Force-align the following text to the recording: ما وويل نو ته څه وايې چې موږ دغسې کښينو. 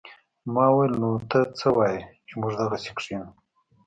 ما 0.53 0.65
وويل 0.73 0.93
نو 1.01 1.09
ته 1.29 1.39
څه 1.59 1.67
وايې 1.77 2.01
چې 2.27 2.33
موږ 2.39 2.53
دغسې 2.61 2.89
کښينو. 2.97 3.27